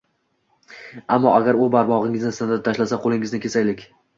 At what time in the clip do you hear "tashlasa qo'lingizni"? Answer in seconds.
2.71-3.43